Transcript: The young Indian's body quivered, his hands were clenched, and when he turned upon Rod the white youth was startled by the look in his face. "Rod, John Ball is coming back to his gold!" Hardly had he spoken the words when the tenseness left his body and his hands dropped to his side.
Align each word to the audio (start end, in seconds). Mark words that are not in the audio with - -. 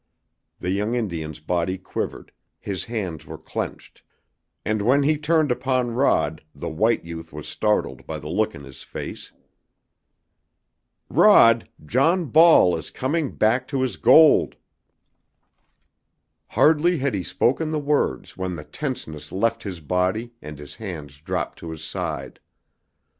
The 0.57 0.71
young 0.71 0.95
Indian's 0.95 1.39
body 1.39 1.77
quivered, 1.77 2.31
his 2.59 2.85
hands 2.85 3.27
were 3.27 3.37
clenched, 3.37 4.01
and 4.65 4.81
when 4.81 5.03
he 5.03 5.15
turned 5.15 5.51
upon 5.51 5.91
Rod 5.91 6.43
the 6.55 6.69
white 6.69 7.05
youth 7.05 7.31
was 7.31 7.47
startled 7.47 8.07
by 8.07 8.17
the 8.17 8.27
look 8.27 8.55
in 8.55 8.63
his 8.63 8.81
face. 8.81 9.31
"Rod, 11.07 11.69
John 11.85 12.25
Ball 12.25 12.75
is 12.77 12.89
coming 12.89 13.35
back 13.35 13.67
to 13.67 13.83
his 13.83 13.95
gold!" 13.97 14.55
Hardly 16.47 16.97
had 16.97 17.13
he 17.13 17.21
spoken 17.21 17.69
the 17.69 17.77
words 17.79 18.35
when 18.35 18.55
the 18.55 18.63
tenseness 18.63 19.31
left 19.31 19.61
his 19.61 19.81
body 19.81 20.33
and 20.41 20.57
his 20.57 20.77
hands 20.77 21.19
dropped 21.19 21.59
to 21.59 21.69
his 21.69 21.83
side. 21.83 22.39